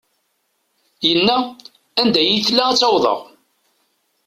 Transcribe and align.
Yenna: 1.07 1.37
Anda 1.99 2.21
i 2.23 2.25
iyi-tella 2.29 2.63
ad 2.67 2.75
tt-awḍeɣ. 2.77 3.19